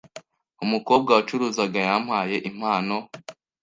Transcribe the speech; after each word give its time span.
Umukobwa 0.63 1.09
wacuruzaga 1.17 1.79
yampaye 1.87 2.37
impano. 2.49 2.95